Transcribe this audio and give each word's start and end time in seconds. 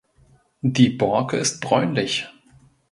Die 0.63 0.89
Borke 0.89 1.37
ist 1.37 1.61
bräunlich. 1.61 2.27